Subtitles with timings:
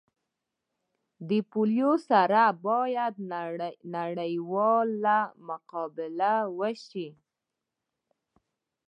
[1.29, 3.13] د پولیو سره باید
[3.95, 7.09] نړیواله مقابله وسي